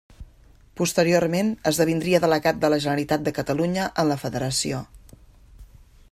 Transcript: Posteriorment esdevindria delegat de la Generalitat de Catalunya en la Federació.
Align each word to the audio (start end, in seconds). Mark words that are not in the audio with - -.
Posteriorment 0.79 1.51
esdevindria 1.71 2.21
delegat 2.23 2.63
de 2.63 2.71
la 2.73 2.79
Generalitat 2.85 3.27
de 3.27 3.33
Catalunya 3.39 3.85
en 4.05 4.09
la 4.13 4.21
Federació. 4.23 4.81